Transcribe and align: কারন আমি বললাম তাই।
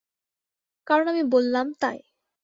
কারন 0.87 1.07
আমি 1.07 1.23
বললাম 1.33 1.67
তাই। 1.81 1.97